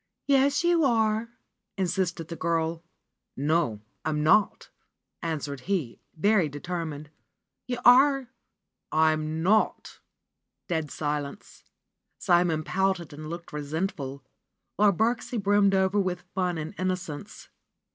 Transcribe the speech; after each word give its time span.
^'Yes, 0.27 0.63
you 0.63 0.83
are 0.83 1.29
insisted 1.77 2.27
the 2.29 2.35
girl. 2.35 2.83
^'No, 3.37 3.81
I'm 4.03 4.23
not!" 4.23 4.71
answered 5.31 5.59
he, 5.69 5.99
very 6.17 6.49
determined. 6.49 7.11
^^YouareP 7.69 8.29
^T'm 8.91 9.23
not!" 9.43 9.99
Dead 10.69 10.89
silence. 10.89 11.63
Simon 12.17 12.63
pouted 12.63 13.13
and 13.13 13.29
looked 13.29 13.53
resentful, 13.53 14.25
while 14.75 14.91
Birksie 14.91 15.37
brimmed 15.39 15.75
over 15.75 15.99
with 15.99 16.23
fun 16.33 16.57
and 16.57 16.73
innocence. 16.79 17.49